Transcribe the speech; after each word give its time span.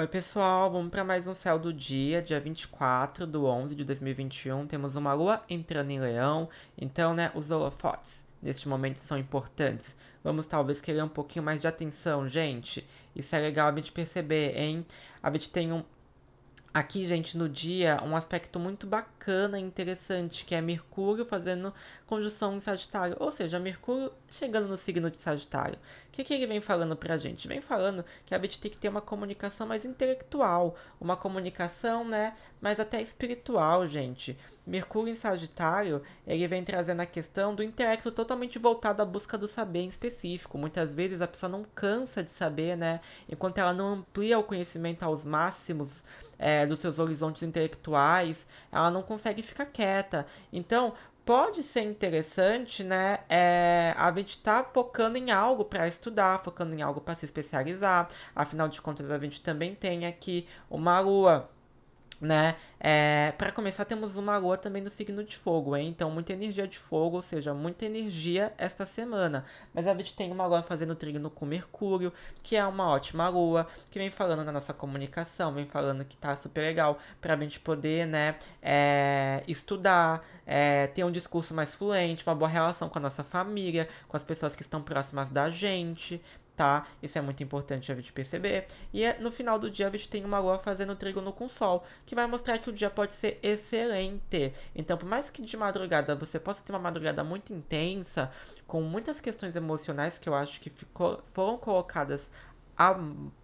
Oi, 0.00 0.06
pessoal, 0.06 0.70
vamos 0.70 0.88
para 0.88 1.04
mais 1.04 1.26
um 1.26 1.34
céu 1.34 1.58
do 1.58 1.74
dia, 1.74 2.22
dia 2.22 2.40
24 2.40 3.26
do 3.26 3.44
11 3.44 3.74
de 3.74 3.84
2021. 3.84 4.66
Temos 4.66 4.96
uma 4.96 5.12
lua 5.12 5.44
entrando 5.46 5.90
em 5.90 6.00
leão, 6.00 6.48
então, 6.78 7.12
né, 7.12 7.30
os 7.34 7.50
holofotes 7.50 8.24
neste 8.40 8.66
momento 8.66 8.96
são 8.96 9.18
importantes. 9.18 9.94
Vamos 10.24 10.46
talvez 10.46 10.80
querer 10.80 11.02
um 11.02 11.08
pouquinho 11.08 11.44
mais 11.44 11.60
de 11.60 11.68
atenção, 11.68 12.26
gente. 12.26 12.88
Isso 13.14 13.36
é 13.36 13.40
legal 13.40 13.68
a 13.68 13.74
gente 13.74 13.92
perceber, 13.92 14.56
hein? 14.56 14.86
A 15.22 15.30
gente 15.32 15.50
tem 15.50 15.70
um, 15.70 15.84
aqui, 16.72 17.06
gente, 17.06 17.36
no 17.36 17.48
dia, 17.48 18.00
um 18.04 18.16
aspecto 18.16 18.58
muito 18.58 18.86
bacana 18.86 19.58
e 19.58 19.62
interessante, 19.62 20.44
que 20.44 20.54
é 20.54 20.60
Mercúrio 20.60 21.24
fazendo 21.24 21.74
conjunção 22.06 22.56
em 22.56 22.60
Sagitário. 22.60 23.16
Ou 23.18 23.32
seja, 23.32 23.58
Mercúrio 23.58 24.12
chegando 24.30 24.68
no 24.68 24.78
signo 24.78 25.10
de 25.10 25.18
Sagitário. 25.18 25.78
O 26.08 26.12
que, 26.12 26.24
que 26.24 26.34
ele 26.34 26.46
vem 26.46 26.60
falando 26.60 26.96
pra 26.96 27.18
gente? 27.18 27.48
Vem 27.48 27.60
falando 27.60 28.04
que 28.24 28.34
a 28.34 28.38
gente 28.38 28.58
tem 28.58 28.70
que 28.70 28.76
ter 28.76 28.88
uma 28.88 29.00
comunicação 29.00 29.66
mais 29.66 29.84
intelectual, 29.84 30.76
uma 31.00 31.16
comunicação, 31.16 32.04
né, 32.04 32.34
mais 32.60 32.78
até 32.78 33.00
espiritual, 33.00 33.86
gente. 33.86 34.36
Mercúrio 34.66 35.12
em 35.12 35.16
Sagitário, 35.16 36.02
ele 36.26 36.46
vem 36.46 36.62
trazendo 36.62 37.00
a 37.00 37.06
questão 37.06 37.54
do 37.54 37.62
intelecto 37.62 38.12
totalmente 38.12 38.58
voltado 38.58 39.02
à 39.02 39.04
busca 39.04 39.36
do 39.36 39.48
saber 39.48 39.80
em 39.80 39.88
específico. 39.88 40.58
Muitas 40.58 40.94
vezes 40.94 41.20
a 41.20 41.26
pessoa 41.26 41.50
não 41.50 41.64
cansa 41.74 42.22
de 42.22 42.30
saber, 42.30 42.76
né, 42.76 43.00
enquanto 43.28 43.58
ela 43.58 43.72
não 43.72 43.94
amplia 43.94 44.38
o 44.38 44.44
conhecimento 44.44 45.02
aos 45.02 45.24
máximos, 45.24 46.04
é, 46.40 46.66
dos 46.66 46.80
seus 46.80 46.98
horizontes 46.98 47.42
intelectuais, 47.42 48.46
ela 48.72 48.90
não 48.90 49.02
consegue 49.02 49.42
ficar 49.42 49.66
quieta. 49.66 50.26
Então, 50.50 50.94
pode 51.24 51.62
ser 51.62 51.82
interessante, 51.82 52.82
né? 52.82 53.18
É, 53.28 53.94
a 53.96 54.10
gente 54.12 54.38
tá 54.38 54.64
focando 54.64 55.18
em 55.18 55.30
algo 55.30 55.64
para 55.64 55.86
estudar, 55.86 56.42
focando 56.42 56.74
em 56.74 56.82
algo 56.82 57.00
para 57.00 57.14
se 57.14 57.26
especializar. 57.26 58.08
Afinal 58.34 58.68
de 58.68 58.80
contas, 58.80 59.10
a 59.10 59.18
gente 59.18 59.42
também 59.42 59.74
tem 59.74 60.06
aqui 60.06 60.48
uma 60.68 60.98
lua 60.98 61.48
né? 62.20 62.56
É, 62.78 63.32
para 63.38 63.52
começar, 63.52 63.84
temos 63.84 64.16
uma 64.16 64.36
lua 64.38 64.56
também 64.56 64.82
no 64.82 64.90
signo 64.90 65.22
de 65.24 65.36
fogo, 65.36 65.76
hein? 65.76 65.88
Então, 65.88 66.10
muita 66.10 66.32
energia 66.32 66.66
de 66.66 66.78
fogo, 66.78 67.16
ou 67.16 67.22
seja, 67.22 67.52
muita 67.54 67.84
energia 67.84 68.52
esta 68.58 68.86
semana. 68.86 69.44
Mas 69.74 69.86
a 69.86 69.94
gente 69.94 70.14
tem 70.14 70.30
uma 70.30 70.46
lua 70.46 70.62
fazendo 70.62 70.94
trígono 70.94 71.30
com 71.30 71.46
Mercúrio, 71.46 72.12
que 72.42 72.56
é 72.56 72.64
uma 72.64 72.88
ótima 72.88 73.28
lua, 73.28 73.66
que 73.90 73.98
vem 73.98 74.10
falando 74.10 74.44
na 74.44 74.52
nossa 74.52 74.72
comunicação, 74.72 75.52
vem 75.52 75.66
falando 75.66 76.04
que 76.04 76.16
tá 76.16 76.36
super 76.36 76.60
legal 76.60 76.98
pra 77.20 77.36
gente 77.36 77.60
poder, 77.60 78.06
né, 78.06 78.36
é, 78.62 79.42
estudar, 79.46 80.24
é, 80.46 80.86
ter 80.88 81.04
um 81.04 81.12
discurso 81.12 81.54
mais 81.54 81.74
fluente, 81.74 82.26
uma 82.26 82.34
boa 82.34 82.48
relação 82.48 82.88
com 82.88 82.98
a 82.98 83.02
nossa 83.02 83.22
família, 83.22 83.88
com 84.08 84.16
as 84.16 84.24
pessoas 84.24 84.56
que 84.56 84.62
estão 84.62 84.82
próximas 84.82 85.30
da 85.30 85.50
gente, 85.50 86.20
tá? 86.60 86.86
Isso 87.02 87.16
é 87.16 87.22
muito 87.22 87.42
importante 87.42 87.90
a 87.90 87.94
gente 87.94 88.12
perceber. 88.12 88.66
E 88.92 89.02
é, 89.02 89.18
no 89.18 89.32
final 89.32 89.58
do 89.58 89.70
dia 89.70 89.88
a 89.88 89.90
gente 89.90 90.10
tem 90.10 90.22
uma 90.26 90.38
lua 90.38 90.58
fazendo 90.58 90.94
trígono 90.94 91.32
com 91.32 91.48
sol, 91.48 91.82
que 92.04 92.14
vai 92.14 92.26
mostrar 92.26 92.58
que 92.58 92.68
o 92.68 92.72
dia 92.72 92.90
pode 92.90 93.14
ser 93.14 93.40
excelente. 93.42 94.52
Então, 94.76 94.98
por 94.98 95.08
mais 95.08 95.30
que 95.30 95.40
de 95.40 95.56
madrugada 95.56 96.14
você 96.14 96.38
possa 96.38 96.62
ter 96.62 96.70
uma 96.70 96.78
madrugada 96.78 97.24
muito 97.24 97.50
intensa, 97.50 98.30
com 98.66 98.82
muitas 98.82 99.22
questões 99.22 99.56
emocionais 99.56 100.18
que 100.18 100.28
eu 100.28 100.34
acho 100.34 100.60
que 100.60 100.68
ficou, 100.68 101.22
foram 101.32 101.56
colocadas 101.56 102.28
à 102.76 102.94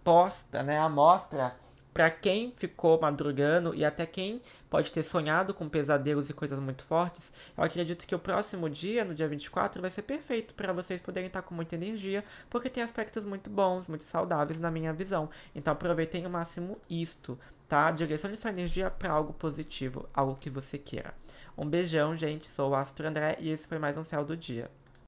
posta, 0.03 0.61
né, 0.61 0.77
à 0.77 0.87
mostra 0.87 1.55
para 1.97 2.11
quem 2.11 2.51
ficou 2.51 3.01
madrugando 3.01 3.73
e 3.73 3.83
até 3.83 4.05
quem 4.05 4.39
pode 4.69 4.91
ter 4.91 5.01
sonhado 5.01 5.51
com 5.51 5.67
pesadelos 5.67 6.29
e 6.29 6.33
coisas 6.33 6.59
muito 6.59 6.83
fortes, 6.83 7.33
eu 7.57 7.63
acredito 7.63 8.05
que 8.05 8.13
o 8.13 8.19
próximo 8.19 8.69
dia, 8.69 9.03
no 9.03 9.15
dia 9.15 9.27
24, 9.27 9.81
vai 9.81 9.89
ser 9.89 10.03
perfeito 10.03 10.53
para 10.53 10.71
vocês 10.71 11.01
poderem 11.01 11.25
estar 11.25 11.41
com 11.41 11.55
muita 11.55 11.73
energia, 11.73 12.23
porque 12.51 12.69
tem 12.69 12.83
aspectos 12.83 13.25
muito 13.25 13.49
bons, 13.49 13.87
muito 13.87 14.03
saudáveis 14.03 14.59
na 14.59 14.69
minha 14.69 14.93
visão. 14.93 15.27
Então 15.55 15.73
aproveitem 15.73 16.23
ao 16.23 16.29
máximo 16.29 16.77
isto, 16.87 17.35
tá? 17.67 17.89
Direcione 17.89 18.37
sua 18.37 18.51
energia 18.51 18.91
para 18.91 19.11
algo 19.11 19.33
positivo, 19.33 20.07
algo 20.13 20.37
que 20.39 20.51
você 20.51 20.77
queira. 20.77 21.15
Um 21.57 21.67
beijão, 21.67 22.15
gente. 22.15 22.45
Sou 22.45 22.69
o 22.69 22.75
Astro 22.75 23.07
André 23.07 23.37
e 23.39 23.49
esse 23.49 23.65
foi 23.65 23.79
mais 23.79 23.97
um 23.97 24.03
Céu 24.03 24.23
do 24.23 24.37
Dia. 24.37 24.69